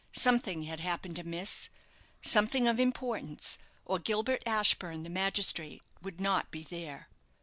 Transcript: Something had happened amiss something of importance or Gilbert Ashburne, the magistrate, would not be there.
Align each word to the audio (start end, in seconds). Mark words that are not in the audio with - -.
Something 0.17 0.63
had 0.63 0.79
happened 0.79 1.19
amiss 1.19 1.69
something 2.23 2.67
of 2.67 2.79
importance 2.79 3.59
or 3.85 3.99
Gilbert 3.99 4.41
Ashburne, 4.47 5.03
the 5.03 5.11
magistrate, 5.11 5.83
would 6.01 6.19
not 6.19 6.49
be 6.49 6.63
there. 6.63 7.07